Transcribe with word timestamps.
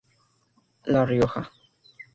La 0.87 1.05
Rioja. 1.05 1.51